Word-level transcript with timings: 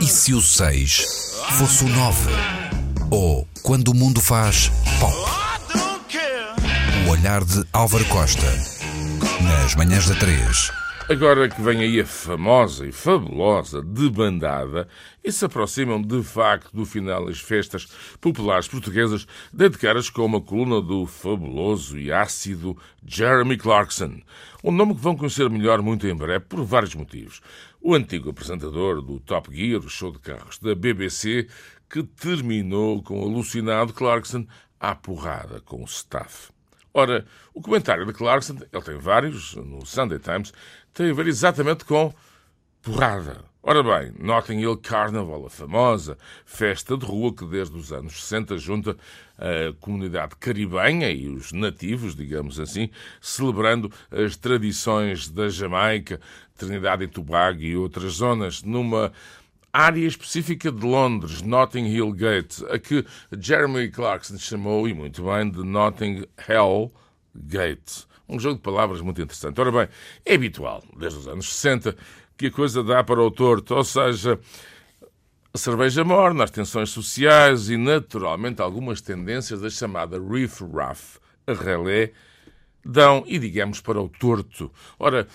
E 0.00 0.06
se 0.06 0.34
o 0.34 0.42
6 0.42 1.04
fosse 1.58 1.84
o 1.84 1.88
9? 1.88 2.30
Ou 3.10 3.48
quando 3.62 3.88
o 3.88 3.94
mundo 3.94 4.20
faz 4.20 4.70
pop? 4.98 5.14
O 7.06 7.10
olhar 7.10 7.42
de 7.44 7.64
Álvaro 7.72 8.04
Costa. 8.06 8.46
Nas 9.42 9.74
manhãs 9.74 10.06
da 10.06 10.14
3. 10.14 10.79
Agora 11.10 11.48
que 11.48 11.60
vem 11.60 11.80
aí 11.80 12.00
a 12.00 12.06
famosa 12.06 12.86
e 12.86 12.92
fabulosa 12.92 13.82
debandada 13.82 14.86
e 15.24 15.32
se 15.32 15.44
aproximam 15.44 16.00
de 16.00 16.22
facto 16.22 16.70
do 16.72 16.86
final 16.86 17.26
das 17.26 17.40
festas 17.40 17.88
populares 18.20 18.68
portuguesas, 18.68 19.26
dedicadas 19.52 20.08
com 20.08 20.24
uma 20.24 20.40
coluna 20.40 20.80
do 20.80 21.06
fabuloso 21.06 21.98
e 21.98 22.12
ácido 22.12 22.76
Jeremy 23.04 23.56
Clarkson. 23.56 24.20
Um 24.62 24.70
nome 24.70 24.94
que 24.94 25.00
vão 25.00 25.16
conhecer 25.16 25.50
melhor 25.50 25.82
muito 25.82 26.06
em 26.06 26.14
breve 26.14 26.44
por 26.44 26.62
vários 26.62 26.94
motivos. 26.94 27.40
O 27.80 27.92
antigo 27.92 28.30
apresentador 28.30 29.02
do 29.02 29.18
Top 29.18 29.52
Gear, 29.52 29.80
o 29.80 29.90
show 29.90 30.12
de 30.12 30.20
carros 30.20 30.60
da 30.60 30.76
BBC, 30.76 31.48
que 31.90 32.04
terminou 32.04 33.02
com 33.02 33.18
o 33.18 33.24
alucinado 33.24 33.92
Clarkson 33.92 34.46
à 34.78 34.94
porrada 34.94 35.60
com 35.60 35.82
o 35.82 35.86
staff. 35.86 36.52
Ora, 36.92 37.24
o 37.54 37.60
comentário 37.60 38.04
de 38.04 38.12
Clarkson, 38.12 38.56
ele 38.72 38.82
tem 38.82 38.98
vários, 38.98 39.54
no 39.54 39.86
Sunday 39.86 40.18
Times, 40.18 40.52
tem 40.92 41.10
a 41.10 41.14
ver 41.14 41.28
exatamente 41.28 41.84
com 41.84 42.12
porrada. 42.82 43.44
Ora 43.62 43.82
bem, 43.82 44.14
Notting 44.18 44.58
Hill 44.58 44.78
Carnival, 44.78 45.44
a 45.44 45.50
famosa 45.50 46.16
festa 46.46 46.96
de 46.96 47.04
rua 47.04 47.34
que 47.34 47.44
desde 47.44 47.76
os 47.76 47.92
anos 47.92 48.24
60 48.24 48.56
junta 48.56 48.96
a 49.36 49.72
comunidade 49.78 50.34
caribenha 50.36 51.10
e 51.10 51.28
os 51.28 51.52
nativos, 51.52 52.16
digamos 52.16 52.58
assim, 52.58 52.88
celebrando 53.20 53.92
as 54.10 54.34
tradições 54.34 55.28
da 55.28 55.50
Jamaica, 55.50 56.18
Trinidade 56.56 57.04
e 57.04 57.08
Tobago 57.08 57.60
e 57.60 57.76
outras 57.76 58.14
zonas, 58.14 58.62
numa 58.62 59.12
área 59.72 60.06
específica 60.06 60.70
de 60.70 60.84
Londres, 60.84 61.42
Notting 61.42 61.86
Hill 61.86 62.12
Gate, 62.12 62.62
a 62.70 62.78
que 62.78 63.04
Jeremy 63.38 63.90
Clarkson 63.90 64.38
chamou, 64.38 64.88
e 64.88 64.94
muito 64.94 65.24
bem, 65.24 65.50
de 65.50 65.62
Notting 65.62 66.26
Hell 66.48 66.92
Gate. 67.34 68.04
Um 68.28 68.38
jogo 68.38 68.56
de 68.56 68.62
palavras 68.62 69.00
muito 69.00 69.20
interessante. 69.20 69.60
Ora 69.60 69.72
bem, 69.72 69.88
é 70.24 70.34
habitual, 70.34 70.82
desde 70.96 71.18
os 71.18 71.28
anos 71.28 71.52
60, 71.52 71.96
que 72.36 72.46
a 72.46 72.50
coisa 72.50 72.82
dá 72.82 73.02
para 73.02 73.20
o 73.20 73.30
torto, 73.30 73.74
ou 73.74 73.84
seja, 73.84 74.38
a 75.52 75.58
cerveja 75.58 76.04
morna, 76.04 76.44
as 76.44 76.50
tensões 76.50 76.90
sociais 76.90 77.68
e, 77.70 77.76
naturalmente, 77.76 78.62
algumas 78.62 79.00
tendências 79.00 79.60
da 79.60 79.68
chamada 79.68 80.16
riff-raff, 80.18 81.18
a 81.46 81.52
relé, 81.52 82.12
dão, 82.84 83.24
e 83.26 83.38
digamos, 83.38 83.80
para 83.80 84.00
o 84.00 84.08
torto. 84.08 84.72
Ora, 84.98 85.26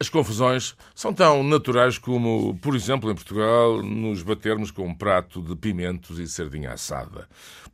as 0.00 0.08
confusões 0.08 0.76
são 0.94 1.12
tão 1.12 1.42
naturais 1.42 1.98
como, 1.98 2.56
por 2.62 2.76
exemplo, 2.76 3.10
em 3.10 3.14
Portugal, 3.14 3.82
nos 3.82 4.22
batermos 4.22 4.70
com 4.70 4.86
um 4.86 4.94
prato 4.94 5.42
de 5.42 5.56
pimentos 5.56 6.20
e 6.20 6.28
sardinha 6.28 6.72
assada. 6.72 7.28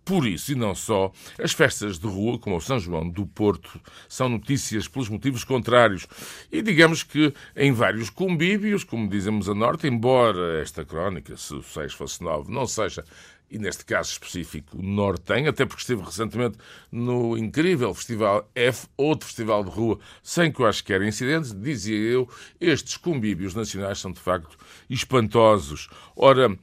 Por 0.05 0.27
isso, 0.27 0.53
e 0.53 0.55
não 0.55 0.75
só, 0.75 1.13
as 1.43 1.53
festas 1.53 1.99
de 1.99 2.07
rua, 2.07 2.39
como 2.39 2.57
o 2.57 2.61
São 2.61 2.79
João 2.79 3.09
do 3.09 3.27
Porto, 3.27 3.81
são 4.09 4.29
notícias 4.29 4.89
pelos 4.89 5.09
motivos 5.09 5.45
contrários. 5.45 6.07
E 6.53 6.61
digamos 6.63 7.03
que 7.03 7.33
em 7.57 7.73
vários 7.73 8.09
convívios, 8.11 8.85
como 8.85 9.09
dizemos 9.09 9.49
a 9.49 9.55
norte, 9.55 9.87
embora 9.87 10.61
esta 10.61 10.85
crónica, 10.85 11.37
se 11.37 11.55
o 11.55 11.63
6 11.63 11.93
fosse 11.93 12.23
9, 12.23 12.51
não 12.53 12.67
seja 12.67 13.05
e 13.51 13.59
neste 13.59 13.85
caso 13.85 14.11
específico 14.11 14.77
Nortem, 14.81 15.47
até 15.47 15.65
porque 15.65 15.83
estive 15.83 16.03
recentemente 16.03 16.59
no 16.91 17.37
incrível 17.37 17.95
Festival 17.95 18.51
F, 18.55 18.87
outro 18.97 19.27
festival 19.27 19.63
de 19.63 19.71
rua, 19.71 19.99
sem 20.23 20.51
quaisquer 20.51 21.03
incidentes, 21.03 21.53
dizia 21.53 21.97
eu, 21.97 22.29
estes 22.61 22.97
convívios 22.97 23.55
nacionais 23.55 23.99
são 23.99 24.13
de 24.13 24.21
facto 24.21 24.57
espantosos. 24.89 25.89
Ora, 26.17 26.57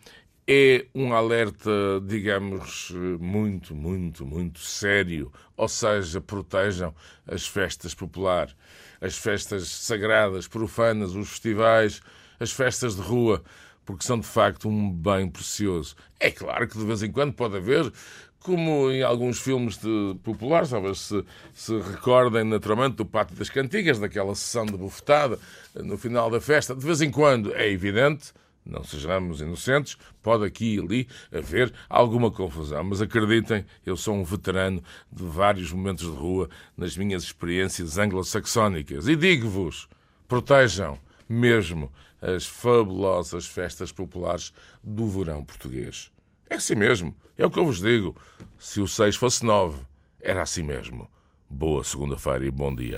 é 0.47 0.85
um 0.93 1.13
alerta, 1.13 1.71
digamos, 2.05 2.91
muito, 3.19 3.75
muito, 3.75 4.25
muito 4.25 4.59
sério. 4.59 5.31
Ou 5.55 5.67
seja, 5.67 6.19
protejam 6.19 6.93
as 7.27 7.47
festas 7.47 7.93
populares, 7.93 8.55
as 8.99 9.17
festas 9.17 9.69
sagradas, 9.69 10.47
profanas, 10.47 11.13
os 11.13 11.29
festivais, 11.29 12.01
as 12.39 12.51
festas 12.51 12.95
de 12.95 13.01
rua 13.01 13.43
porque 13.85 14.05
são 14.05 14.19
de 14.19 14.27
facto 14.27 14.69
um 14.69 14.91
bem 14.91 15.29
precioso. 15.29 15.95
É 16.19 16.31
claro 16.31 16.67
que 16.67 16.77
de 16.77 16.85
vez 16.85 17.03
em 17.03 17.11
quando 17.11 17.33
pode 17.33 17.57
haver, 17.57 17.91
como 18.39 18.91
em 18.91 19.03
alguns 19.03 19.39
filmes 19.39 19.77
de 19.77 20.15
populares, 20.23 20.69
talvez 20.69 20.99
se, 20.99 21.23
se 21.53 21.77
recordem 21.79 22.43
naturalmente 22.43 22.95
do 22.95 23.05
Pátio 23.05 23.35
das 23.35 23.49
Cantigas, 23.49 23.99
daquela 23.99 24.33
sessão 24.35 24.65
de 24.65 24.77
bufetada 24.77 25.37
no 25.75 25.97
final 25.97 26.29
da 26.29 26.41
festa, 26.41 26.75
de 26.75 26.85
vez 26.85 27.01
em 27.01 27.11
quando 27.11 27.53
é 27.53 27.69
evidente. 27.69 28.33
Não 28.63 28.83
sejamos 28.83 29.41
inocentes, 29.41 29.97
pode 30.21 30.45
aqui 30.45 30.75
e 30.75 30.79
ali 30.79 31.07
haver 31.31 31.73
alguma 31.89 32.29
confusão, 32.29 32.83
mas 32.83 33.01
acreditem, 33.01 33.65
eu 33.83 33.97
sou 33.97 34.13
um 34.13 34.23
veterano 34.23 34.83
de 35.11 35.23
vários 35.23 35.71
momentos 35.71 36.05
de 36.05 36.15
rua 36.15 36.47
nas 36.77 36.95
minhas 36.95 37.23
experiências 37.23 37.97
anglo-saxónicas 37.97 39.07
e 39.07 39.15
digo-vos: 39.15 39.87
protejam 40.27 40.99
mesmo 41.31 41.91
as 42.21 42.45
fabulosas 42.45 43.47
festas 43.47 43.91
populares 43.91 44.53
do 44.83 45.07
verão 45.07 45.43
português. 45.43 46.11
É 46.49 46.55
assim 46.55 46.75
mesmo, 46.75 47.15
é 47.37 47.45
o 47.45 47.49
que 47.49 47.57
eu 47.57 47.65
vos 47.65 47.79
digo. 47.79 48.15
Se 48.59 48.81
o 48.81 48.87
6 48.87 49.15
fosse 49.15 49.45
9, 49.45 49.79
era 50.19 50.41
assim 50.41 50.63
mesmo. 50.63 51.09
Boa 51.49 51.83
segunda-feira 51.83 52.45
e 52.45 52.51
bom 52.51 52.73
dia. 52.75 52.97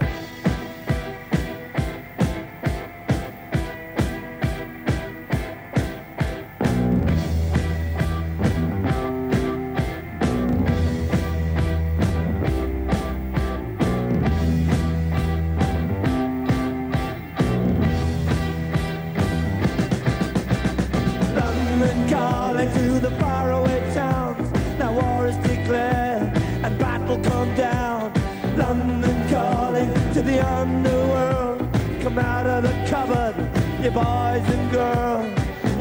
Come 27.24 27.56
down. 27.56 28.14
London 28.56 29.30
calling 29.30 29.92
to 30.14 30.22
the 30.22 30.46
underworld. 30.46 31.60
Come 32.02 32.20
out 32.20 32.46
of 32.46 32.64
the 32.64 32.74
cupboard, 32.90 33.36
you 33.82 33.92
boys 33.92 34.46
and 34.56 34.72
girls. 34.72 35.28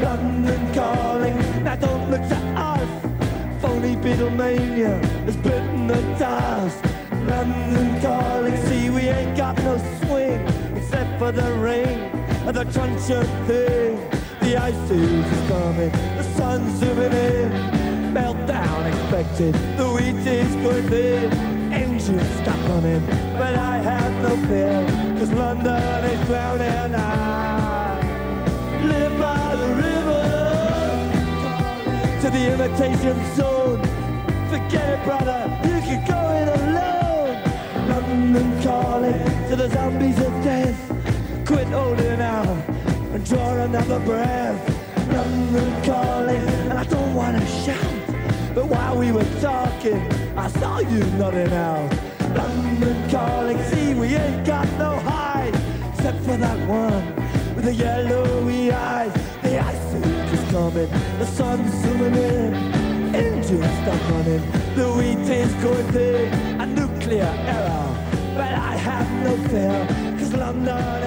London 0.01 0.73
calling, 0.73 1.37
now 1.63 1.75
don't 1.75 2.09
look 2.09 2.21
to 2.29 2.39
us. 2.71 2.89
Phony 3.61 3.95
Beatlemania 3.95 5.03
has 5.25 5.37
bitten 5.37 5.87
the 5.87 6.01
dust. 6.17 6.83
London 7.25 8.01
calling, 8.01 8.57
see 8.65 8.89
we 8.89 9.01
ain't 9.01 9.37
got 9.37 9.57
no 9.59 9.77
swing 10.01 10.41
except 10.75 11.19
for 11.19 11.31
the 11.31 11.53
rain 11.53 11.99
and 12.47 12.55
the 12.55 12.65
truncheon 12.65 13.25
thing. 13.47 14.22
The 14.53 14.61
ice 14.61 14.91
is 14.91 15.49
coming, 15.49 15.89
the 15.89 16.23
sun's 16.37 16.79
zooming 16.79 17.11
in. 17.11 18.13
Meltdown 18.13 18.85
expected, 18.85 19.55
the 19.77 19.87
wheat 19.89 20.27
is 20.27 20.55
going 20.57 20.87
thin 20.89 21.33
engine 21.73 22.19
stop 22.43 22.59
running, 22.69 23.03
but 23.33 23.55
I 23.55 23.77
have 23.77 24.13
no 24.21 24.37
fear, 24.45 24.85
cause 25.17 25.31
London 25.31 26.03
is 26.03 26.27
drowning. 26.27 26.93
I 26.93 27.97
live 28.85 29.17
by 29.19 29.55
the 29.55 29.69
river 29.87 30.23
to 32.21 32.29
the 32.29 32.53
imitation 32.53 33.35
zone. 33.35 33.81
Forget 34.51 34.99
it, 34.99 35.03
brother, 35.03 35.49
you 35.63 35.81
can 35.81 36.05
go 36.05 36.21
it 36.41 36.47
alone. 36.61 37.89
London 37.89 38.61
calling 38.61 39.47
to 39.49 39.55
the 39.55 39.67
zombies 39.71 40.19
of 40.19 40.31
death. 40.43 40.77
Quit 41.43 41.67
holding 41.69 42.21
out 42.21 42.72
and 43.13 43.25
draw 43.25 43.53
another 43.61 43.99
breath. 43.99 44.59
London 45.11 45.83
calling, 45.83 46.47
and 46.69 46.73
I 46.73 46.83
don't 46.85 47.13
wanna 47.13 47.45
shout. 47.63 47.93
But 48.55 48.65
while 48.65 48.97
we 48.97 49.11
were 49.11 49.29
talking, 49.39 49.99
I 50.35 50.47
saw 50.47 50.79
you 50.79 51.03
nodding 51.19 51.53
out. 51.53 51.91
London 52.35 53.09
calling, 53.11 53.61
see, 53.65 53.93
we 53.93 54.07
ain't 54.15 54.45
got 54.45 54.67
no 54.79 54.97
hide, 54.97 55.55
except 55.93 56.19
for 56.25 56.37
that 56.37 56.59
one 56.67 57.15
with 57.55 57.65
the 57.65 57.73
yellowy 57.73 58.71
eyes. 58.71 59.13
The 59.43 59.59
ice 59.59 59.93
is 60.33 60.51
coming, 60.51 60.89
the 61.19 61.25
sun's 61.25 61.71
zooming 61.83 62.15
in, 62.15 62.53
engines 63.13 63.73
stop 63.81 64.01
running, 64.09 64.43
the 64.75 64.87
wheat 64.97 65.29
is 65.29 65.53
going 65.63 65.91
big, 65.91 66.33
a 66.59 66.65
nuclear 66.65 67.31
error. 67.55 67.89
But 68.35 68.53
I 68.71 68.75
have 68.75 69.09
no 69.23 69.37
fear, 69.49 70.17
cause 70.17 70.33
London 70.33 71.03